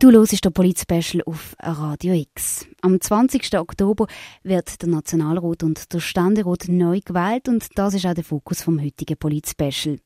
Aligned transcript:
Du 0.00 0.10
hörst 0.10 0.44
den 0.44 0.52
Polit-Special 0.52 1.22
auf 1.24 1.54
Radio 1.60 2.14
X. 2.14 2.66
Am 2.82 3.00
20. 3.00 3.58
Oktober 3.58 4.06
wird 4.42 4.82
der 4.82 4.88
Nationalrat 4.88 5.62
und 5.62 5.92
der 5.92 6.00
Ständerat 6.00 6.66
neu 6.68 7.00
gewählt 7.02 7.48
und 7.48 7.66
das 7.76 7.94
ist 7.94 8.04
auch 8.04 8.12
der 8.12 8.24
Fokus 8.24 8.62
vom 8.62 8.82
heutigen 8.82 9.16
Polit-Special. 9.16 9.98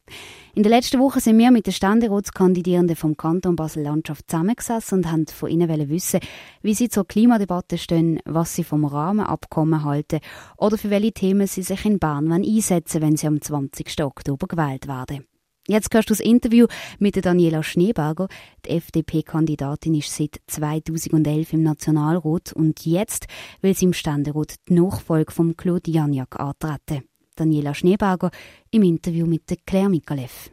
In 0.54 0.62
der 0.62 0.70
letzten 0.70 1.00
Woche 1.00 1.20
sind 1.20 1.38
wir 1.38 1.50
mit 1.50 1.66
den 1.66 1.72
Ständeratskandidierenden 1.72 2.96
vom 2.96 3.16
Kanton 3.16 3.56
Basel-Landschaft 3.56 4.30
zusammengesessen 4.30 4.98
und 4.98 5.10
haben 5.10 5.26
von 5.26 5.48
ihnen 5.48 5.88
wissen, 5.88 6.20
wie 6.62 6.74
sie 6.74 6.90
zur 6.90 7.08
Klimadebatte 7.08 7.78
stehen, 7.78 8.20
was 8.24 8.54
sie 8.54 8.64
vom 8.64 8.84
Rahmenabkommen 8.84 9.84
halten 9.84 10.20
oder 10.58 10.76
für 10.76 10.90
welche 10.90 11.12
Themen 11.12 11.46
sie 11.46 11.62
sich 11.62 11.84
in 11.86 11.98
Bern 11.98 12.30
einsetzen 12.30 13.00
wenn 13.00 13.16
sie 13.16 13.26
am 13.26 13.40
20. 13.40 14.04
Oktober 14.04 14.46
gewählt 14.46 14.86
werden. 14.86 15.24
Jetzt 15.70 15.92
hörst 15.92 16.08
du 16.08 16.14
das 16.14 16.20
Interview 16.20 16.66
mit 16.98 17.22
Daniela 17.22 17.62
Schneeberger. 17.62 18.28
Die 18.64 18.70
FDP-Kandidatin 18.70 19.96
ist 19.96 20.16
seit 20.16 20.40
2011 20.46 21.52
im 21.52 21.62
Nationalrat 21.62 22.54
und 22.54 22.86
jetzt 22.86 23.26
will 23.60 23.76
sie 23.76 23.84
im 23.84 23.92
Ständerat 23.92 24.54
die 24.66 24.72
Nachfolge 24.72 25.30
von 25.30 25.58
Claude 25.58 25.90
Janiak 25.90 26.40
antreten. 26.40 27.04
Daniela 27.36 27.74
Schneeberger 27.74 28.30
im 28.70 28.82
Interview 28.82 29.26
mit 29.26 29.42
Claire 29.66 29.90
Mikalev. 29.90 30.50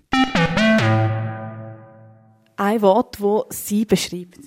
Ein 2.57 2.81
Wort, 2.81 3.17
das 3.21 3.67
sie 3.67 3.85
beschreibt. 3.85 4.39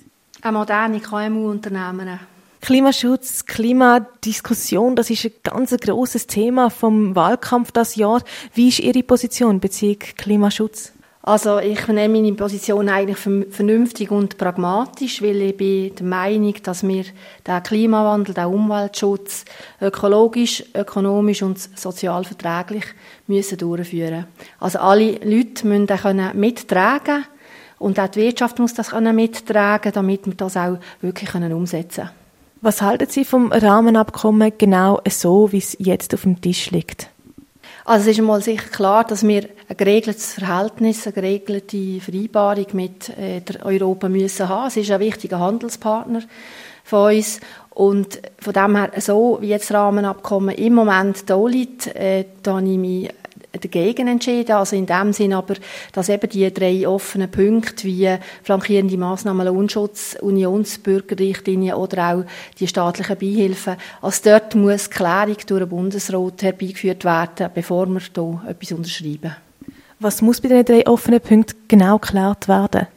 Eine 0.43 0.59
moderne 0.59 0.99
KMU-Unternehmerin. 0.99 2.19
Klimaschutz, 2.61 3.45
Klimadiskussion, 3.45 4.95
das 4.95 5.09
ist 5.09 5.25
ein 5.25 5.31
ganz 5.43 5.75
grosses 5.77 6.27
Thema 6.27 6.69
vom 6.69 7.15
Wahlkampf 7.15 7.71
das 7.71 7.95
Jahr. 7.95 8.21
Wie 8.53 8.67
ist 8.67 8.79
Ihre 8.79 9.01
Position 9.01 9.59
bezüglich 9.59 10.15
Klimaschutz? 10.17 10.93
Also 11.21 11.59
ich 11.59 11.87
nehme 11.87 12.21
meine 12.21 12.33
Position 12.33 12.89
eigentlich 12.89 13.17
vernünftig 13.17 14.09
und 14.09 14.37
pragmatisch, 14.37 15.21
weil 15.21 15.41
ich 15.41 15.57
bin 15.57 15.93
der 15.95 16.05
Meinung, 16.05 16.55
dass 16.63 16.87
wir 16.87 17.05
den 17.45 17.63
Klimawandel, 17.63 18.33
den 18.33 18.45
Umweltschutz 18.45 19.45
ökologisch, 19.81 20.63
ökonomisch 20.73 21.43
und 21.43 21.59
sozial 21.77 22.23
verträglich 22.23 22.85
müssen 23.27 23.57
durchführen. 23.57 24.27
Also 24.59 24.79
alle 24.79 25.19
Leute 25.23 25.67
müssen 25.67 25.87
das 25.87 26.33
mittragen 26.33 27.25
und 27.79 27.99
auch 27.99 28.07
die 28.07 28.21
Wirtschaft 28.21 28.57
muss 28.59 28.73
das 28.73 28.93
mittragen, 28.93 29.91
damit 29.91 30.25
wir 30.25 30.33
das 30.33 30.57
auch 30.57 30.77
wirklich 31.01 31.33
umsetzen 31.35 32.05
können. 32.05 32.19
Was 32.61 32.81
halten 32.81 33.07
Sie 33.09 33.23
vom 33.23 33.53
Rahmenabkommen 33.53 34.51
genau 34.57 34.99
so, 35.07 35.53
wie 35.53 35.59
es 35.59 35.77
jetzt 35.79 36.13
auf 36.13 36.23
dem 36.23 36.41
Tisch 36.41 36.71
liegt? 36.71 37.09
Also 37.85 38.09
es 38.09 38.17
ist 38.17 38.19
einmal 38.19 38.41
sicher 38.41 38.67
klar, 38.69 39.05
dass 39.05 39.25
wir 39.25 39.47
ein 39.69 39.77
geregeltes 39.77 40.33
Verhältnis, 40.33 41.07
eine 41.07 41.13
geregelte 41.13 42.01
Vereinbarung 42.01 42.65
mit 42.73 43.09
äh, 43.17 43.41
Europa 43.63 44.09
müssen 44.09 44.49
haben. 44.49 44.67
Es 44.67 44.75
ist 44.75 44.91
ein 44.91 44.99
wichtiger 44.99 45.39
Handelspartner 45.39 46.21
von 46.83 47.15
uns 47.15 47.39
und 47.69 48.19
von 48.39 48.53
dem 48.53 48.75
her, 48.75 48.91
so 48.97 49.37
wie 49.39 49.47
jetzt 49.47 49.69
das 49.69 49.77
Rahmenabkommen 49.77 50.53
im 50.53 50.73
Moment 50.73 51.29
da 51.29 51.41
liegt, 51.47 51.87
äh, 51.95 52.25
da 52.43 52.59
ich 52.59 52.77
mich 52.77 53.09
dagegen 53.51 54.07
entschieden. 54.07 54.51
Also 54.51 54.75
in 54.75 54.85
dem 54.85 55.13
Sinn 55.13 55.33
aber, 55.33 55.55
dass 55.91 56.09
eben 56.09 56.29
die 56.29 56.53
drei 56.53 56.87
offenen 56.87 57.31
Punkte 57.31 57.85
wie 57.85 58.15
flankierende 58.43 58.97
Massnahmen, 58.97 59.47
Lohnschutz, 59.47 60.17
Unionsbürgerrichtlinie 60.21 61.75
oder 61.75 62.13
auch 62.13 62.23
die 62.59 62.67
staatlichen 62.67 63.17
Beihilfen, 63.17 63.77
also 64.01 64.21
dort 64.23 64.55
muss 64.55 64.89
Klärung 64.89 65.37
durch 65.47 65.59
den 65.59 65.69
Bundesrat 65.69 66.43
herbeigeführt 66.43 67.03
werden, 67.05 67.49
bevor 67.53 67.87
wir 67.87 67.99
hier 67.99 68.41
etwas 68.47 68.71
unterschreiben. 68.71 69.35
Was 69.99 70.21
muss 70.21 70.39
bei 70.39 70.47
den 70.47 70.63
drei 70.63 70.87
offenen 70.87 71.19
Punkten 71.19 71.57
genau 71.67 71.97
geklärt 71.97 72.47
werden? 72.47 72.87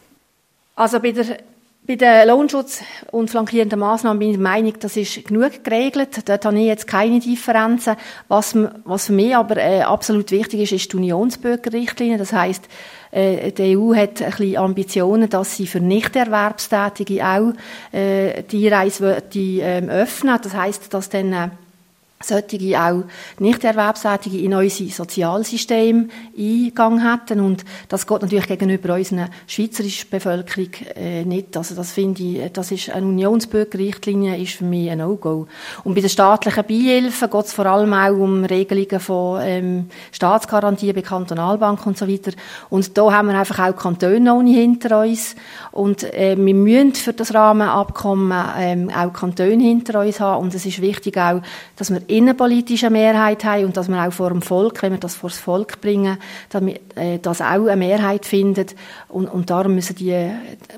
Also 0.76 1.00
bei 1.00 1.12
der 1.12 1.38
bei 1.84 1.96
den 1.96 2.28
Lohnschutz- 2.28 2.80
und 3.10 3.28
flankierenden 3.28 3.80
Massnahmen 3.80 4.20
bin 4.20 4.30
ich 4.30 4.36
der 4.36 4.42
Meinung, 4.42 4.74
das 4.78 4.96
ist 4.96 5.24
genug 5.26 5.64
geregelt. 5.64 6.28
Dort 6.28 6.44
habe 6.44 6.58
ich 6.60 6.66
jetzt 6.66 6.86
keine 6.86 7.18
Differenzen. 7.18 7.96
Was, 8.28 8.56
was 8.84 9.06
für 9.06 9.12
mich 9.12 9.34
aber 9.34 9.56
äh, 9.56 9.80
absolut 9.80 10.30
wichtig 10.30 10.60
ist, 10.60 10.72
ist 10.72 10.92
die 10.92 10.96
Unionsbürgerrichtlinie. 10.96 12.18
Das 12.18 12.32
heißt, 12.32 12.68
äh, 13.10 13.50
die 13.50 13.76
EU 13.76 13.96
hat 13.96 14.22
ein 14.22 14.30
bisschen 14.30 14.58
Ambitionen, 14.58 15.28
dass 15.28 15.56
sie 15.56 15.66
für 15.66 15.80
Nichterwerbstätige 15.80 17.26
auch 17.26 17.52
äh, 17.90 18.44
die 18.44 18.68
Reise 18.68 19.20
die, 19.32 19.60
äh, 19.60 19.84
öffnen. 19.84 20.38
Das 20.40 20.54
heißt, 20.54 20.94
dass 20.94 21.08
dann 21.08 21.32
äh, 21.32 21.48
solche 22.22 22.80
auch 22.80 23.04
Nicht-Erwerbstätige 23.38 24.38
in 24.38 24.54
unser 24.54 24.86
Sozialsystem 24.86 26.10
eingegangen 26.36 27.10
hätten. 27.10 27.40
Und 27.40 27.64
das 27.88 28.06
geht 28.06 28.22
natürlich 28.22 28.46
gegenüber 28.46 28.94
unserer 28.94 29.28
schweizerischen 29.46 30.10
Bevölkerung 30.10 30.70
äh, 30.96 31.24
nicht. 31.24 31.56
Also 31.56 31.74
das 31.74 31.92
finde 31.92 32.22
ich, 32.22 32.52
das 32.52 32.70
ist 32.70 32.90
eine 32.90 33.06
Unionsbürgerrichtlinie, 33.06 34.36
ist 34.36 34.54
für 34.54 34.64
mich 34.64 34.90
ein 34.90 34.98
No-Go. 34.98 35.46
Und 35.84 35.94
bei 35.94 36.00
den 36.00 36.10
staatlichen 36.10 36.64
Beihilfen 36.66 37.30
geht 37.30 37.44
es 37.44 37.52
vor 37.52 37.66
allem 37.66 37.92
auch 37.94 38.12
um 38.12 38.44
Regelungen 38.44 39.00
von 39.00 39.40
ähm, 39.42 39.88
Staatsgarantien 40.10 40.94
bei 40.94 41.02
Kantonalbanken 41.02 41.88
und 41.88 41.98
so 41.98 42.08
weiter. 42.08 42.32
Und 42.70 42.96
da 42.96 43.12
haben 43.12 43.28
wir 43.28 43.38
einfach 43.38 43.58
auch 43.58 43.76
Kantone 43.76 44.34
ohne 44.34 44.50
hinter 44.50 45.00
uns. 45.00 45.34
Und 45.70 46.04
äh, 46.14 46.36
wir 46.36 46.54
müssen 46.54 46.94
für 46.94 47.12
das 47.12 47.34
Rahmenabkommen 47.34 48.32
ähm, 48.58 48.90
auch 48.90 49.12
Kantone 49.12 49.62
hinter 49.62 50.00
uns 50.00 50.20
haben. 50.20 50.42
Und 50.42 50.54
es 50.54 50.66
ist 50.66 50.80
wichtig 50.80 51.16
auch, 51.16 51.42
dass 51.76 51.90
wir 51.90 52.02
innenpolitische 52.16 52.90
Mehrheit 52.90 53.44
haben 53.44 53.64
und 53.66 53.76
dass 53.76 53.88
wir 53.88 54.06
auch 54.06 54.12
vor 54.12 54.30
dem 54.30 54.42
Volk, 54.42 54.82
wenn 54.82 54.92
wir 54.92 54.98
das 54.98 55.14
vor 55.14 55.30
das 55.30 55.38
Volk 55.38 55.80
bringen, 55.80 56.18
damit 56.50 56.80
äh, 56.96 57.18
das 57.18 57.40
auch 57.40 57.66
eine 57.66 57.76
Mehrheit 57.76 58.26
findet. 58.26 58.74
Und, 59.08 59.26
und 59.28 59.50
darum 59.50 59.74
müssen 59.74 59.96
die 59.96 60.30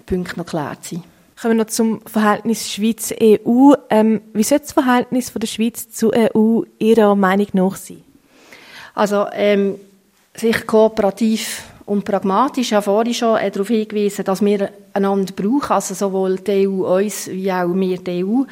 Punkte 0.06 0.39
noch 0.39 0.47
geklärt 0.47 0.84
sein. 0.84 1.03
Kommen 1.41 1.59
wir 1.59 1.65
noch 1.65 1.71
zum 1.71 2.00
Verhältnis 2.06 2.71
Schweiz-EU. 2.71 3.75
Ähm, 3.91 4.21
wie 4.33 4.43
soll 4.43 4.61
das 4.61 4.72
Verhältnis 4.72 5.31
von 5.31 5.41
der 5.41 5.47
Schweiz 5.49 5.91
zur 5.91 6.15
EU 6.15 6.62
Ihrer 6.78 7.15
Meinung 7.17 7.49
nach 7.53 7.77
sein? 7.77 8.03
Also 8.95 9.27
ähm, 9.33 9.75
sicher 10.34 10.62
kooperativ 10.62 11.65
und 11.87 12.05
pragmatisch. 12.05 12.69
Ich 12.69 12.72
habe 12.72 12.83
vorhin 12.83 13.15
schon 13.15 13.37
äh, 13.37 13.50
darauf 13.50 13.69
hingewiesen, 13.69 14.25
dass 14.25 14.45
wir 14.45 14.71
einander 14.93 15.33
brauchen, 15.34 15.72
also 15.72 15.95
sowohl 15.95 16.37
die 16.37 16.67
EU 16.67 16.97
uns 16.97 17.28
wie 17.28 17.53
auch 17.53 17.75
wir 17.75 17.99
die 17.99 18.25
EU. 18.25 18.45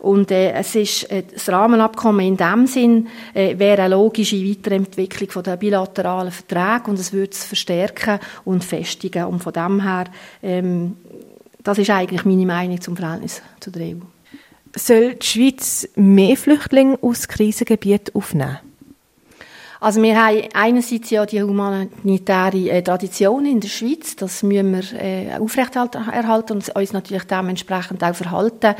Und 0.00 0.30
äh, 0.30 0.52
es 0.52 0.74
ist 0.74 1.10
äh, 1.10 1.22
das 1.32 1.48
Rahmenabkommen 1.48 2.26
in 2.26 2.36
dem 2.36 2.66
Sinn 2.66 3.06
äh, 3.34 3.58
wäre 3.58 3.82
eine 3.82 3.94
logische 3.94 4.36
Weiterentwicklung 4.36 5.30
von 5.30 5.44
der 5.44 5.56
bilateralen 5.56 6.32
Verträge 6.32 6.90
und 6.90 6.98
es 6.98 7.12
würde 7.12 7.32
es 7.32 7.44
verstärken 7.44 8.18
und 8.44 8.64
festigen. 8.64 9.26
Und 9.26 9.42
von 9.42 9.52
dem 9.52 9.82
her, 9.82 10.06
ähm, 10.42 10.96
das 11.62 11.78
ist 11.78 11.90
eigentlich 11.90 12.24
meine 12.24 12.46
Meinung 12.46 12.80
zum 12.80 12.96
Verhältnis 12.96 13.42
zu 13.60 13.70
der 13.70 13.86
EU. 13.86 14.00
Soll 14.74 15.14
die 15.14 15.26
Schweiz 15.26 15.88
mehr 15.94 16.36
Flüchtlinge 16.36 16.98
aus 17.02 17.28
Krisengebieten 17.28 18.14
aufnehmen? 18.14 18.58
Also 19.82 20.00
wir 20.00 20.16
haben 20.16 20.44
einerseits 20.54 21.10
ja 21.10 21.26
die 21.26 21.42
humanitäre 21.42 22.70
äh, 22.70 22.82
Tradition 22.82 23.44
in 23.44 23.58
der 23.58 23.66
Schweiz, 23.66 24.14
das 24.14 24.44
müssen 24.44 24.74
wir 24.74 25.02
äh, 25.02 25.36
aufrechterhalten 25.40 26.52
und 26.52 26.68
uns 26.76 26.92
natürlich 26.92 27.24
dementsprechend 27.24 28.04
auch 28.04 28.14
verhalten. 28.14 28.76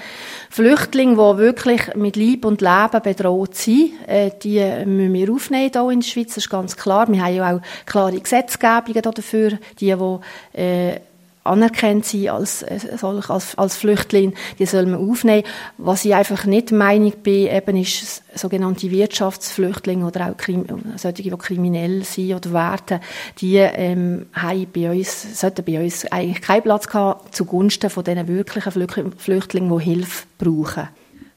Flüchtlinge, 0.48 1.16
die 1.16 1.38
wirklich 1.38 1.96
mit 1.96 2.14
Leib 2.14 2.44
und 2.44 2.60
Leben 2.60 3.02
bedroht 3.02 3.56
sind, 3.56 3.94
äh, 4.06 4.30
die 4.40 4.60
müssen 4.86 5.12
wir 5.12 5.32
aufnehmen 5.32 5.72
hier 5.72 5.90
in 5.90 6.00
der 6.00 6.06
Schweiz, 6.06 6.28
das 6.28 6.36
ist 6.44 6.50
ganz 6.50 6.76
klar. 6.76 7.08
Wir 7.08 7.24
haben 7.24 7.34
ja 7.34 7.56
auch 7.56 7.60
klare 7.84 8.20
Gesetzgebungen 8.20 9.02
dafür, 9.02 9.58
die, 9.80 9.96
die 9.96 10.60
äh, 10.60 11.00
anerkannt 11.44 12.04
sind 12.04 12.28
als, 12.28 12.62
äh, 12.62 12.78
als, 13.02 13.58
als 13.58 13.76
Flüchtling, 13.76 14.34
die 14.58 14.66
soll 14.66 14.86
man 14.86 15.08
aufnehmen. 15.08 15.44
Was 15.78 16.04
ich 16.04 16.14
einfach 16.14 16.44
nicht 16.44 16.72
Meinung 16.72 17.12
bin, 17.22 17.48
eben 17.48 17.76
ist 17.76 18.22
sogenannte 18.34 18.90
Wirtschaftsflüchtlinge 18.90 20.06
oder 20.06 20.30
auch 20.30 20.36
Krim 20.36 20.64
solche, 20.96 21.22
die 21.22 21.30
kriminell 21.30 22.04
sind 22.04 22.34
oder 22.34 22.52
werden, 22.52 23.00
die 23.38 23.56
ähm, 23.56 24.26
haben 24.32 24.66
bei 24.72 24.90
uns, 24.90 25.40
sollten 25.40 25.64
bei 25.64 25.82
uns 25.82 26.06
eigentlich 26.06 26.40
keinen 26.40 26.62
Platz 26.62 26.88
haben 26.92 27.20
zugunsten 27.30 27.90
von 27.90 28.04
diesen 28.04 28.28
wirklichen 28.28 29.12
Flüchtlingen, 29.16 29.78
die 29.78 29.84
Hilfe 29.84 30.24
brauchen. 30.38 30.88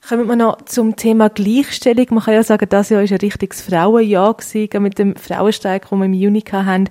Kommen 0.08 0.28
wir 0.28 0.36
noch 0.36 0.62
zum 0.66 0.96
Thema 0.96 1.30
Gleichstellung. 1.30 2.06
Man 2.12 2.24
kann 2.24 2.36
ja 2.36 2.44
sagen, 2.44 2.68
das 2.70 2.90
Jahr 2.90 3.02
war 3.02 3.10
ein 3.10 3.18
richtiges 3.18 3.62
Frauenjahr 3.62 4.38
mit 4.80 5.00
dem 5.00 5.16
Frauenstreik, 5.16 5.90
den 5.90 5.98
wir 5.98 6.06
im 6.06 6.14
Juni 6.14 6.42
hatten. 6.42 6.90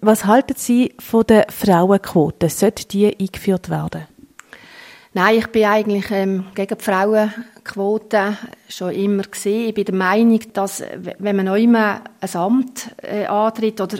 Was 0.00 0.26
halten 0.26 0.54
Sie 0.56 0.94
von 0.98 1.24
der 1.26 1.46
Frauenquote? 1.48 2.48
Sollte 2.48 2.86
die 2.86 3.16
eingeführt 3.18 3.68
werden? 3.68 4.06
Nein, 5.12 5.38
ich 5.38 5.46
bin 5.48 5.64
eigentlich 5.64 6.10
ähm, 6.10 6.46
gegen 6.54 6.78
die 6.78 6.84
Frauenquote 6.84 8.36
schon 8.68 8.92
immer 8.92 9.24
gesehen. 9.24 9.68
Ich 9.68 9.74
bin 9.74 9.86
der 9.86 9.94
Meinung, 9.94 10.40
dass 10.52 10.84
wenn 11.18 11.34
man 11.36 11.46
noch 11.46 11.56
immer 11.56 12.02
ein 12.20 12.36
Amt 12.36 12.94
äh, 13.02 13.26
antritt 13.26 13.80
oder 13.80 13.98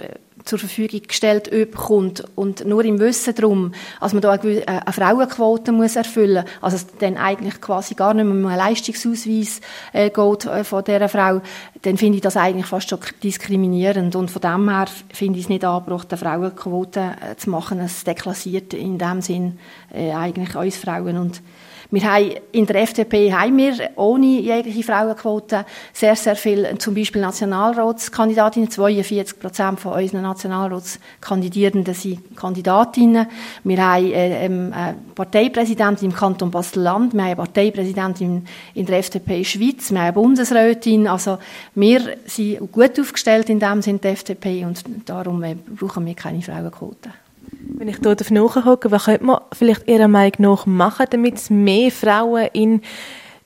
zur 0.49 0.59
Verfügung 0.59 1.03
gestellt 1.07 1.51
bekommt 1.51 2.25
und 2.35 2.65
nur 2.65 2.85
im 2.85 2.99
Wissen 2.99 3.35
darum, 3.35 3.73
dass 4.01 4.15
man 4.15 4.23
da 4.23 4.33
eine, 4.33 4.67
eine 4.67 4.93
Frauenquote 4.93 5.73
muss 5.73 5.95
erfüllen 5.95 6.45
muss, 6.45 6.63
also 6.63 6.77
es 6.77 6.87
dann 6.99 7.17
eigentlich 7.19 7.61
quasi 7.61 7.95
gar 7.95 8.15
nicht 8.15 8.25
mehr 8.25 8.35
um 8.35 8.47
einen 8.47 8.57
Leistungsausweis 8.57 9.61
äh, 9.93 10.11
geht 10.11 10.47
äh, 10.47 10.65
von 10.65 10.85
dieser 10.85 11.09
Frau, 11.09 11.43
dann 11.83 11.99
finde 11.99 12.17
ich 12.17 12.23
das 12.23 12.37
eigentlich 12.37 12.67
fast 12.67 12.89
schon 12.89 12.99
diskriminierend 13.23 14.17
und 14.17 14.31
von 14.31 14.41
dem 14.41 14.71
her 14.71 14.87
finde 15.13 15.39
ich 15.39 15.45
es 15.45 15.49
nicht 15.51 15.65
angebracht, 15.65 16.09
eine 16.11 16.19
Frauenquote 16.19 17.01
äh, 17.01 17.37
zu 17.37 17.51
machen. 17.51 17.81
Es 17.81 18.05
deklassiert 18.05 18.73
in 18.73 18.99
dem 18.99 19.21
Sinn 19.21 19.59
äh, 19.93 20.13
eigentlich 20.13 20.57
uns 20.57 20.77
Frauen 20.77 21.19
und 21.19 21.43
wir 21.91 22.03
haben 22.03 22.35
in 22.53 22.67
der 22.67 22.83
FDP 22.83 23.33
haben 23.33 23.57
wir 23.57 23.91
ohne 23.97 24.41
jegliche 24.41 24.83
Frauenquote 24.83 25.65
sehr, 25.95 26.15
sehr 26.17 26.37
viel, 26.37 26.77
zum 26.79 26.95
Beispiel 26.95 27.23
Nationalratskandidatinnen. 27.23 28.71
42 28.71 29.39
Prozent 29.39 29.81
von 29.81 29.95
unseren 29.95 30.21
Nationalratskandidierenden 30.21 31.95
sind 31.95 32.37
Kandidatinnen. 32.37 33.27
Wir 33.65 33.83
haben 33.83 34.05
äh, 34.05 34.45
ähm, 34.45 34.73
eine 34.75 34.97
Parteipräsidentin 35.15 36.11
im 36.11 36.17
Kanton 36.17 36.51
Basel-Land, 36.51 37.15
wir 37.15 37.23
haben 37.23 37.27
eine 37.29 37.37
Parteipräsidentin 37.37 38.47
in 38.75 38.87
der 38.87 38.99
FDP 38.99 39.43
Schweiz, 39.45 39.91
wir 39.91 39.99
haben 39.99 40.05
eine 40.05 40.13
Bundesrätin. 40.13 41.09
Also 41.09 41.39
wir 41.75 42.19
sind 42.27 42.71
gut 42.71 43.01
aufgestellt 43.01 43.49
in 43.49 43.61
dem 43.61 43.81
Sinne 43.81 44.01
der 44.01 44.13
FDP 44.13 44.67
und 44.67 44.85
darum 45.07 45.43
äh, 45.43 45.55
brauchen 45.55 46.05
wir 46.05 46.15
keine 46.15 46.43
Frauenquote. 46.43 47.09
Wenn 47.51 47.89
ich 47.89 48.01
dort 48.01 48.31
nachgucke, 48.31 48.91
was 48.91 49.05
könnte 49.05 49.25
man 49.25 49.41
vielleicht 49.53 49.89
Ihrer 49.89 50.09
Meinung 50.09 50.35
nach 50.39 50.67
machen, 50.67 51.07
damit 51.11 51.37
es 51.37 51.51
mehr 51.51 51.91
Frauen 51.91 52.49
in 52.53 52.83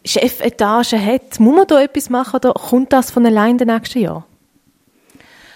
Chefetagen 0.04 1.04
hat? 1.04 1.38
Muss 1.38 1.56
man 1.56 1.66
da 1.66 1.80
etwas 1.80 2.10
machen 2.10 2.36
oder 2.36 2.52
kommt 2.54 2.92
das 2.92 3.10
von 3.10 3.26
allein 3.26 3.52
in 3.52 3.58
den 3.58 3.68
nächsten 3.68 4.00
Jahren? 4.00 4.24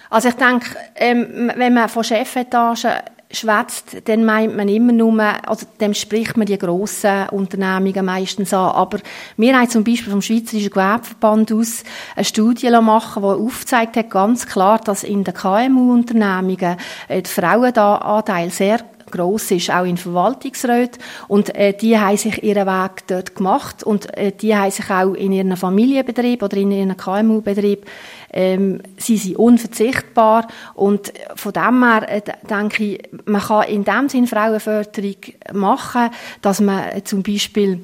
Also 0.09 0.29
ich 0.29 0.35
denke, 0.35 0.69
ähm, 0.95 1.51
wenn 1.55 1.73
man 1.73 1.89
von 1.89 2.03
Chefetagen 2.03 2.91
schwätzt, 3.31 3.97
dann 4.05 4.25
meint 4.25 4.55
man 4.55 4.69
immer 4.69 4.93
nur, 4.93 5.19
also 5.47 5.65
dem 5.79 5.93
spricht 5.93 6.37
man 6.37 6.45
die 6.45 6.57
grossen 6.57 7.27
Unternehmungen 7.29 8.05
meistens 8.05 8.53
an. 8.53 8.71
Aber 8.71 8.99
wir 9.35 9.57
haben 9.57 9.69
zum 9.69 9.83
Beispiel 9.83 10.11
vom 10.11 10.21
Schweizerischen 10.21 10.69
Gewerbeverband 10.69 11.51
aus 11.51 11.83
eine 12.15 12.25
Studie 12.25 12.69
machen, 12.69 13.23
die 13.23 13.27
aufgezeigt 13.27 13.97
hat, 13.97 14.09
ganz 14.09 14.47
klar, 14.47 14.79
dass 14.79 15.03
in 15.03 15.23
den 15.23 15.33
KMU-Unternehmungen 15.33 16.77
äh, 17.07 17.21
der 17.21 17.31
Frauenanteil 17.31 18.49
sehr 18.49 18.79
gross 19.11 19.51
ist, 19.51 19.71
auch 19.71 19.85
in 19.85 19.97
Verwaltungsräten. 19.97 21.01
Und 21.27 21.55
äh, 21.55 21.73
die 21.73 21.97
haben 21.97 22.17
sich 22.17 22.43
ihren 22.43 22.67
Weg 22.67 23.07
dort 23.07 23.35
gemacht 23.35 23.83
und 23.83 24.15
äh, 24.17 24.31
die 24.31 24.55
haben 24.55 24.71
sich 24.71 24.89
auch 24.89 25.13
in 25.13 25.31
ihren 25.31 25.55
Familienbetrieb 25.57 26.43
oder 26.43 26.57
in 26.57 26.71
ihren 26.71 26.97
KMU-Betrieb 26.97 27.85
ähm, 28.31 28.81
sie 28.97 29.17
sind 29.17 29.37
unverzichtbar 29.37 30.47
und 30.73 31.13
von 31.35 31.53
dem 31.53 31.83
her 31.83 32.09
äh, 32.09 32.21
denke 32.49 32.83
ich, 32.83 33.03
man 33.25 33.41
kann 33.41 33.63
in 33.63 33.83
dem 33.83 34.09
Sinn 34.09 34.27
Frauenförderung 34.27 35.15
machen, 35.53 36.09
dass 36.41 36.59
man 36.59 37.03
zum 37.05 37.23
Beispiel 37.23 37.79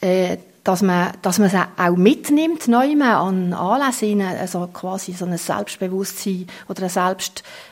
äh, 0.00 0.36
dass 0.68 0.82
man, 0.82 1.12
dass 1.22 1.38
man 1.38 1.48
es 1.48 1.54
auch 1.54 1.96
mitnimmt, 1.96 2.68
neu 2.68 2.92
an 3.02 3.54
Anlässen, 3.54 4.20
also 4.20 4.68
quasi 4.70 5.14
so 5.14 5.24
ein 5.24 5.38
Selbstbewusstsein 5.38 6.46
oder 6.68 6.82
eine 6.82 6.90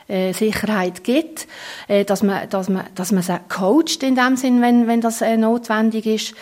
Selbstsicherheit 0.09 1.05
gibt, 1.05 1.47
äh, 1.89 2.07
dass 2.07 2.23
man, 2.23 2.49
dass 2.49 2.71
man, 2.71 2.87
dass 2.95 3.13
man 3.13 3.23
sie 3.23 3.39
coacht 3.51 4.03
in 4.03 4.15
dem 4.15 4.37
Sinn, 4.37 4.63
wenn, 4.63 4.87
wenn 4.87 5.03
das 5.03 5.21
äh, 5.21 5.37
notwendig 5.37 6.07
ist. 6.07 6.35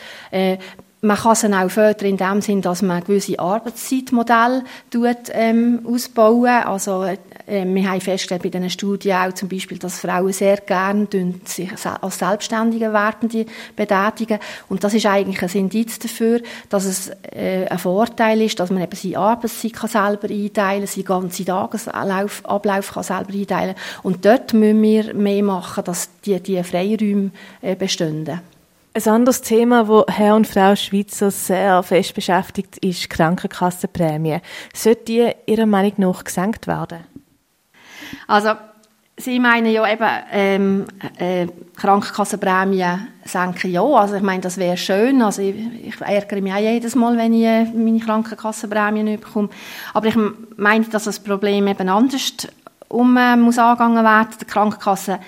Man 1.05 1.19
kann 1.19 1.35
sie 1.35 1.53
auch 1.53 1.71
fördern 1.71 2.09
in 2.09 2.17
dem 2.17 2.41
Sinn, 2.41 2.62
dass 2.62 2.81
man 2.81 3.05
gewisse 3.05 3.39
Arbeitszeitmodelle 3.39 4.65
tut, 4.91 5.29
ähm, 5.33 5.81
ausbauen. 5.85 6.65
Also, 6.65 7.05
äh, 7.05 7.19
wir 7.47 7.91
haben 7.91 8.01
festgestellt 8.01 8.43
bei 8.43 8.49
diesen 8.49 8.71
Studien 8.71 9.19
auch 9.19 9.35
zum 9.35 9.51
Beispiel, 9.51 9.77
dass 9.77 10.01
Frauen 10.01 10.33
sehr 10.33 10.56
gerne 10.56 11.06
sich 11.45 11.71
als 12.01 12.19
selbstständige 12.19 12.91
Werdende 12.95 13.45
betätigen. 13.77 14.39
Und 14.71 14.83
das 14.83 14.95
ist 14.95 15.05
eigentlich 15.05 15.43
ein 15.43 15.61
Indiz 15.61 15.99
dafür, 15.99 16.41
dass 16.71 16.87
es 16.87 17.11
äh, 17.33 17.67
ein 17.69 17.79
Vorteil 17.79 18.41
ist, 18.41 18.59
dass 18.59 18.71
man 18.71 18.83
eben 18.83 18.97
seine 18.97 19.19
Arbeitszeit 19.19 19.75
kann 19.75 19.91
selber 19.91 20.31
einteilen 20.31 20.85
kann, 20.85 20.87
seinen 20.87 21.05
ganzen 21.05 21.45
Tagesablauf 21.45 22.47
Ablauf 22.47 22.93
kann 22.95 23.03
selber 23.03 23.35
einteilen 23.35 23.75
Und 24.03 24.25
dort 24.25 24.55
müssen 24.55 24.81
wir 24.81 25.12
mehr 25.12 25.43
machen, 25.43 25.85
dass 25.85 26.09
die, 26.25 26.41
die 26.41 26.62
Freiräume 26.62 27.31
äh, 27.61 27.77
bestehen. 27.77 28.41
Ein 28.96 29.08
anderes 29.08 29.43
Thema, 29.43 29.88
wo 29.88 30.05
Herr 30.06 30.37
und 30.37 30.46
Frau 30.46 30.76
Schweizer 30.76 31.32
sehr 31.32 31.82
fest 31.82 32.14
beschäftigt, 32.14 32.79
ist 32.79 33.02
die 33.02 33.08
Krankenkassenprämie. 33.08 34.38
Sollte 34.73 35.05
die 35.06 35.32
Ihrer 35.46 35.67
Meinung 35.67 35.94
nach 35.96 36.23
gesenkt 36.23 36.69
werden? 36.69 37.00
Also, 38.29 38.50
Sie 39.17 39.41
meinen 39.41 39.73
ja 39.73 39.93
eben 39.93 40.08
ähm, 40.31 40.85
äh, 41.19 41.49
Krankenkassenprämie 41.76 42.87
senken, 43.25 43.73
ja. 43.73 43.82
Also 43.82 44.14
ich 44.14 44.23
meine, 44.23 44.43
das 44.43 44.58
wäre 44.58 44.76
schön. 44.76 45.23
Also 45.23 45.43
ich, 45.43 45.56
ich, 45.85 46.00
ärgere 46.00 46.40
mich 46.40 46.52
auch 46.52 46.58
jedes 46.58 46.94
Mal, 46.94 47.17
wenn 47.17 47.32
ich 47.32 47.44
äh, 47.44 47.64
meine 47.64 47.99
Krankenkassenprämie 47.99 49.02
nicht 49.02 49.25
bekomme. 49.25 49.50
Aber 49.93 50.06
ich 50.06 50.17
meine, 50.56 50.85
dass 50.85 51.05
das 51.05 51.19
Problem 51.19 51.67
eben 51.67 51.88
anders 51.88 52.32
um, 52.88 53.17
äh, 53.17 53.37
muss 53.37 53.58
angegangen 53.58 54.05
werden. 54.05 54.35
Die 54.40 54.44
Krankenkasse 54.44 55.19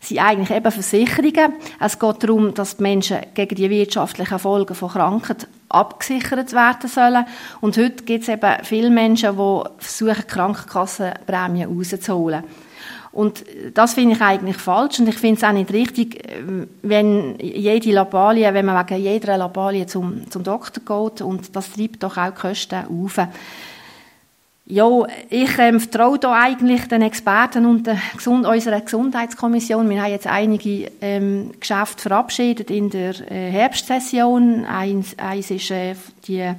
sind 0.00 0.18
eigentlich 0.18 0.50
eben 0.50 0.70
Versicherungen. 0.70 1.54
Es 1.80 1.98
geht 1.98 2.22
darum, 2.22 2.54
dass 2.54 2.76
die 2.76 2.82
Menschen 2.82 3.18
gegen 3.34 3.54
die 3.54 3.70
wirtschaftlichen 3.70 4.38
Folgen 4.38 4.74
von 4.74 4.90
Krankheit 4.90 5.48
abgesichert 5.68 6.52
werden 6.52 6.88
sollen. 6.88 7.26
Und 7.60 7.76
heute 7.76 8.04
gibt 8.04 8.22
es 8.22 8.28
eben 8.28 8.64
viele 8.64 8.90
Menschen, 8.90 9.36
die 9.36 9.62
versuchen, 9.78 10.26
Krankenkassenprämien 10.26 11.68
rauszuholen. 11.68 12.44
Und 13.16 13.46
das 13.72 13.94
finde 13.94 14.14
ich 14.14 14.20
eigentlich 14.20 14.58
falsch 14.58 15.00
und 15.00 15.08
ich 15.08 15.16
finde 15.16 15.38
es 15.38 15.44
auch 15.44 15.52
nicht 15.52 15.72
richtig, 15.72 16.22
wenn 16.82 17.38
jede 17.40 17.92
Labalie, 17.92 18.52
wenn 18.52 18.66
man 18.66 18.86
wegen 18.86 19.02
jeder 19.02 19.38
Labalie 19.38 19.86
zum, 19.86 20.30
zum 20.30 20.42
Doktor 20.42 20.82
geht 20.82 21.22
und 21.22 21.56
das 21.56 21.72
treibt 21.72 22.02
doch 22.02 22.18
auch 22.18 22.28
die 22.28 22.38
Kosten 22.38 22.84
auf. 22.84 23.18
Ja, 24.68 25.06
ich 25.30 25.58
ähm, 25.58 25.78
vertraue 25.78 26.18
da 26.18 26.32
eigentlich 26.32 26.88
den 26.88 27.02
Experten 27.02 27.66
und 27.66 27.86
der 27.86 27.98
Gesund 28.16 28.46
unserer 28.46 28.80
Gesundheitskommission. 28.80 29.88
Wir 29.88 30.02
haben 30.02 30.10
jetzt 30.10 30.26
einige 30.26 30.90
ähm, 31.00 31.52
Geschäfte 31.60 32.02
verabschiedet 32.02 32.72
in 32.72 32.90
der 32.90 33.14
äh, 33.30 33.50
Herbstsession. 33.52 34.64
Eins, 34.64 35.16
eins 35.20 35.52
ist 35.52 35.70
äh, 35.70 35.94
die 36.26 36.52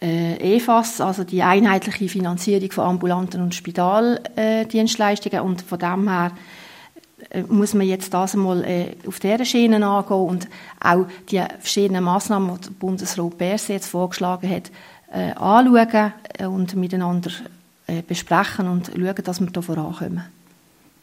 äh, 0.00 0.56
EFAS, 0.56 1.02
also 1.02 1.24
die 1.24 1.42
einheitliche 1.42 2.08
Finanzierung 2.08 2.72
von 2.72 2.84
ambulanten 2.84 3.42
und 3.42 3.54
Spitaldienstleistungen. 3.54 5.40
und 5.42 5.60
von 5.60 5.78
dem 5.78 6.08
her 6.08 6.32
äh, 7.28 7.42
muss 7.42 7.74
man 7.74 7.86
jetzt 7.86 8.14
das 8.14 8.32
einmal 8.32 8.64
äh, 8.64 8.96
auf 9.06 9.20
dieser 9.20 9.44
Schiene 9.44 9.86
angehen 9.86 10.16
und 10.16 10.48
auch 10.80 11.04
die 11.30 11.42
verschiedenen 11.60 12.04
Massnahmen, 12.04 12.56
die 12.56 12.68
der 12.68 12.70
Bundesrat 12.70 13.36
Berse 13.36 13.74
jetzt 13.74 13.88
vorgeschlagen 13.88 14.48
hat, 14.48 14.70
äh, 15.12 15.32
anschauen 15.32 16.12
und 16.46 16.74
miteinander 16.74 17.30
äh, 17.86 18.02
besprechen 18.02 18.68
und 18.68 18.86
schauen, 18.86 19.14
dass 19.24 19.40
wir 19.40 19.48
hier 19.52 19.62
vorankommen. 19.62 20.24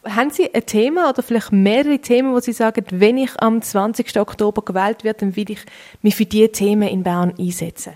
Haben 0.05 0.29
Sie 0.29 0.53
ein 0.53 0.65
Thema 0.65 1.09
oder 1.09 1.21
vielleicht 1.21 1.51
mehrere 1.51 1.99
Themen, 1.99 2.33
wo 2.33 2.39
Sie 2.39 2.53
sagen, 2.53 2.85
wenn 2.89 3.17
ich 3.17 3.31
am 3.41 3.61
20. 3.61 4.17
Oktober 4.17 4.61
gewählt 4.61 5.03
werde, 5.03 5.19
dann 5.19 5.35
will 5.35 5.51
ich 5.51 5.59
mich 6.01 6.15
für 6.15 6.25
diese 6.25 6.51
Themen 6.51 6.87
in 6.87 7.03
Bern 7.03 7.33
einsetzen? 7.37 7.93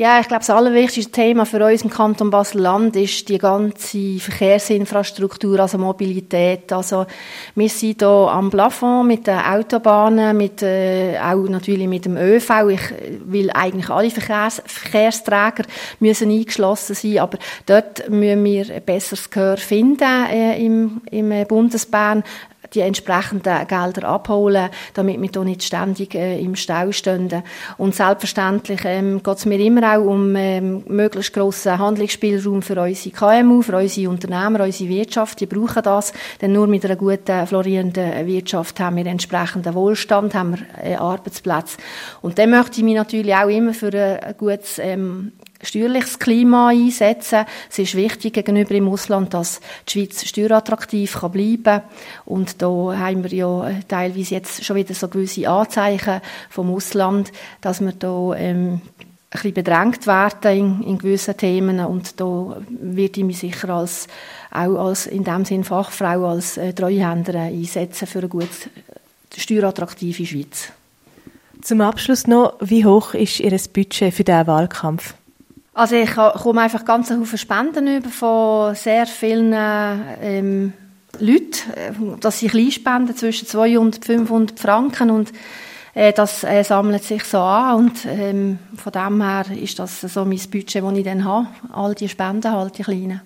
Ja, 0.00 0.20
ich 0.20 0.28
glaube, 0.28 0.42
das 0.42 0.50
allerwichtigste 0.50 1.10
Thema 1.10 1.44
für 1.44 1.66
uns 1.66 1.82
im 1.82 1.90
Kanton 1.90 2.30
Basel-Land 2.30 2.94
ist 2.94 3.28
die 3.28 3.36
ganze 3.36 4.20
Verkehrsinfrastruktur, 4.20 5.58
also 5.58 5.76
Mobilität. 5.76 6.72
Also, 6.72 7.04
wir 7.56 7.68
sind 7.68 7.98
hier 7.98 8.06
am 8.08 8.48
Plafond 8.48 9.08
mit 9.08 9.26
den 9.26 9.40
Autobahnen, 9.40 10.36
mit, 10.36 10.62
äh, 10.62 11.18
auch 11.18 11.48
natürlich 11.48 11.88
mit 11.88 12.04
dem 12.04 12.16
ÖV. 12.16 12.48
Ich 12.70 12.80
will 13.24 13.50
eigentlich 13.52 13.90
alle 13.90 14.10
Verkehrs 14.10 14.62
Verkehrsträger 14.66 15.64
müssen 15.98 16.30
eingeschlossen 16.30 16.94
sein, 16.94 17.18
aber 17.18 17.38
dort 17.66 18.08
müssen 18.08 18.44
wir 18.44 18.72
ein 18.72 18.84
besseres 18.84 19.28
Gehör 19.28 19.56
finden 19.56 20.26
äh, 20.30 20.64
im, 20.64 21.00
im 21.10 21.44
Bundesbahn 21.48 22.22
die 22.74 22.80
entsprechenden 22.80 23.66
Gelder 23.66 24.08
abholen, 24.08 24.70
damit 24.94 25.20
wir 25.20 25.28
hier 25.32 25.44
nicht 25.44 25.62
ständig 25.62 26.14
äh, 26.14 26.40
im 26.40 26.56
Stau 26.56 26.92
stehen. 26.92 27.42
Und 27.76 27.94
selbstverständlich 27.94 28.80
ähm, 28.84 29.22
geht 29.22 29.36
es 29.36 29.46
mir 29.46 29.58
immer 29.60 29.96
auch 29.96 30.04
um 30.04 30.34
ähm, 30.36 30.84
möglichst 30.88 31.32
grossen 31.32 31.78
Handlungsspielraum 31.78 32.62
für 32.62 32.80
unsere 32.80 33.14
KMU, 33.14 33.62
für 33.62 33.76
unsere 33.76 34.10
Unternehmer, 34.10 34.64
unsere 34.64 34.88
Wirtschaft. 34.88 35.40
Die 35.40 35.46
brauchen 35.46 35.82
das, 35.82 36.12
denn 36.40 36.52
nur 36.52 36.66
mit 36.66 36.84
einer 36.84 36.96
guten, 36.96 37.46
florierenden 37.46 38.26
Wirtschaft 38.26 38.80
haben 38.80 38.96
wir 38.96 39.06
entsprechenden 39.06 39.74
Wohlstand, 39.74 40.34
haben 40.34 40.58
wir 40.58 40.92
äh, 40.92 40.96
Arbeitsplätze. 40.96 41.78
Und 42.22 42.38
dann 42.38 42.50
möchte 42.50 42.78
ich 42.78 42.84
mich 42.84 42.94
natürlich 42.94 43.34
auch 43.34 43.48
immer 43.48 43.74
für 43.74 43.92
ein 43.94 44.34
gutes 44.36 44.78
ähm, 44.78 45.32
steuerliches 45.62 46.18
Klima 46.18 46.68
einsetzen. 46.68 47.44
Es 47.70 47.78
ist 47.78 47.94
wichtig 47.94 48.34
gegenüber 48.34 48.74
im 48.74 48.88
Ausland, 48.88 49.34
dass 49.34 49.60
die 49.86 49.92
Schweiz 49.92 50.24
steuerattraktiv 50.26 51.20
kann 51.20 51.32
bleiben 51.32 51.62
kann. 51.62 51.82
Und 52.24 52.62
da 52.62 52.68
haben 52.68 53.24
wir 53.24 53.32
ja 53.32 53.70
teilweise 53.88 54.34
jetzt 54.34 54.64
schon 54.64 54.76
wieder 54.76 54.94
so 54.94 55.08
gewisse 55.08 55.48
Anzeichen 55.48 56.20
vom 56.50 56.72
Ausland, 56.74 57.32
dass 57.60 57.80
wir 57.80 57.92
da 57.92 58.34
ähm, 58.36 58.80
bisschen 59.30 59.54
bedrängt 59.54 60.06
werden 60.06 60.56
in, 60.56 60.82
in 60.82 60.98
gewissen 60.98 61.36
Themen 61.36 61.80
und 61.80 62.18
da 62.18 62.56
werde 62.68 63.20
ich 63.20 63.24
mich 63.24 63.38
sicher 63.38 63.68
als, 63.70 64.06
auch 64.50 64.76
als, 64.76 65.06
in 65.06 65.24
dem 65.24 65.44
Sinn 65.44 65.64
Fachfrau, 65.64 66.26
als 66.26 66.56
äh, 66.56 66.72
Treuhänderin 66.72 67.52
einsetzen 67.52 68.06
für 68.06 68.20
eine 68.20 68.28
gut 68.28 68.48
steuerattraktive 69.36 70.24
Schweiz. 70.24 70.72
Zum 71.60 71.80
Abschluss 71.80 72.26
noch, 72.26 72.54
wie 72.60 72.84
hoch 72.84 73.14
ist 73.14 73.40
Ihr 73.40 73.50
Budget 73.72 74.14
für 74.14 74.24
diesen 74.24 74.46
Wahlkampf? 74.46 75.14
Also 75.78 75.94
ich 75.94 76.12
komme 76.12 76.62
einfach 76.62 76.84
ganz 76.84 77.06
viele 77.06 77.38
Spenden 77.38 77.86
über 77.86 78.08
von 78.08 78.74
sehr 78.74 79.06
vielen 79.06 79.54
ähm, 80.20 80.72
Leuten, 81.20 81.70
äh, 81.76 82.18
dass 82.18 82.40
sie 82.40 82.48
klein 82.48 82.72
spenden 82.72 83.16
zwischen 83.16 83.46
200 83.46 83.78
und 83.78 84.04
500 84.04 84.58
Franken 84.58 85.10
und 85.10 85.32
äh, 85.94 86.12
das 86.12 86.42
äh, 86.42 86.64
sammelt 86.64 87.04
sich 87.04 87.22
so 87.22 87.38
an 87.38 87.76
und 87.76 88.06
ähm, 88.06 88.58
von 88.76 88.92
dem 88.92 89.22
her 89.22 89.44
ist 89.56 89.78
das 89.78 90.00
so 90.00 90.24
mein 90.24 90.40
Budget, 90.50 90.82
das 90.82 90.96
ich 90.96 91.04
dann 91.04 91.24
habe, 91.24 91.46
all 91.72 91.94
die 91.94 92.08
Spenden 92.08 92.52
halt, 92.52 92.76
die 92.76 92.82
kleinen. 92.82 93.20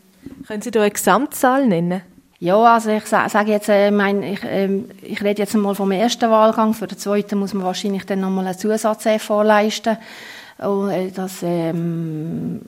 Können 0.46 0.60
Sie 0.60 0.70
da 0.70 0.82
eine 0.82 0.90
Gesamtzahl 0.90 1.66
nennen? 1.66 2.02
Ja, 2.38 2.58
also 2.58 2.90
ich 2.90 3.06
sage 3.06 3.50
jetzt, 3.50 3.70
äh, 3.70 3.90
mein, 3.90 4.22
ich, 4.22 4.44
äh, 4.44 4.68
ich 5.00 5.22
rede 5.22 5.40
jetzt 5.40 5.54
mal 5.54 5.74
vom 5.74 5.90
ersten 5.90 6.30
Wahlgang, 6.30 6.74
für 6.74 6.86
den 6.86 6.98
zweiten 6.98 7.38
muss 7.38 7.54
man 7.54 7.64
wahrscheinlich 7.64 8.04
dann 8.04 8.20
nochmal 8.20 8.46
einen 8.46 8.58
Zusatz 8.58 9.06
vorleisten. 9.20 9.96
Und, 10.66 10.90
äh, 10.90 11.10
das 11.10 11.42
ähm, 11.42 12.60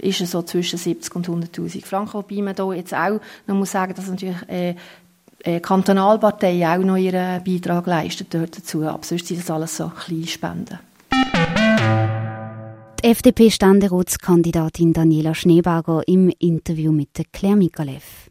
ist 0.00 0.18
so 0.26 0.42
zwischen 0.42 0.78
70 0.78 1.14
und 1.14 1.28
100'000 1.28 1.84
Franken, 1.84 2.14
wobei 2.14 2.42
man 2.42 2.54
da 2.54 2.72
jetzt 2.72 2.94
auch 2.94 3.20
noch 3.46 3.54
muss 3.54 3.72
sagen, 3.72 3.94
dass 3.94 4.08
natürlich 4.08 4.36
äh, 4.48 4.74
äh, 5.44 5.60
Kantonalpartei 5.60 6.66
auch 6.68 6.84
noch 6.84 6.96
ihren 6.96 7.42
Beitrag 7.44 7.86
leistet 7.86 8.34
dort 8.34 8.56
dazu. 8.56 8.82
Aber 8.82 9.04
sonst 9.04 9.26
sind 9.26 9.40
das 9.40 9.50
alles 9.50 9.76
so 9.76 9.88
kleine 9.88 10.26
Spenden. 10.26 10.78
Die 13.02 13.08
FDP-Ständeratskandidatin 13.08 14.92
Daniela 14.92 15.34
Schneeberger 15.34 16.02
im 16.06 16.32
Interview 16.38 16.92
mit 16.92 17.10
Claire 17.32 17.56
Mikalev. 17.56 18.30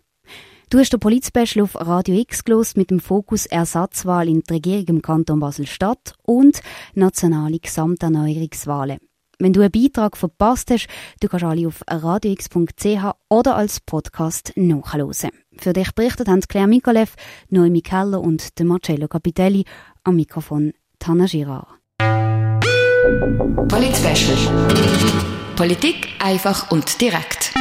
Du 0.70 0.80
hast 0.80 0.94
den 0.94 1.02
Polizspecial 1.02 1.66
auf 1.66 1.76
Radio 1.76 2.16
X 2.16 2.46
gelost 2.46 2.78
mit 2.78 2.92
dem 2.92 3.02
Fokus 3.02 3.46
Ersatzwahl 3.46 4.30
in 4.30 4.42
der 4.44 4.56
Regierung 4.56 4.88
im 4.88 5.02
Kanton 5.02 5.42
Basel-Stadt 5.42 6.14
und 6.24 6.62
nationale 6.94 7.60
Gesamterneuerungswahlen. 7.60 9.00
Wenn 9.42 9.54
du 9.54 9.62
einen 9.62 9.72
Beitrag 9.72 10.18
verpasst 10.18 10.70
hast, 10.70 10.88
du 11.20 11.28
kannst 11.28 11.44
alle 11.44 11.68
auf 11.68 11.82
radiox.ch 11.90 13.16
oder 13.28 13.56
als 13.56 13.80
Podcast 13.80 14.54
nachhören. 14.56 15.32
Für 15.58 15.74
dich 15.74 15.92
berichtet 15.94 16.28
haben 16.28 16.42
Claire 16.42 16.68
Mikolev, 16.68 17.16
Noemi 17.50 17.82
Keller 17.82 18.22
und 18.22 18.52
Marcello 18.64 19.08
Capitelli 19.08 19.66
am 20.04 20.18
Mikrofon 20.18 20.74
Tana 21.00 21.26
Girard. 21.26 21.68
Polit 23.68 23.96
Politik 25.56 26.08
einfach 26.20 26.70
und 26.70 27.02
direkt. 27.02 27.52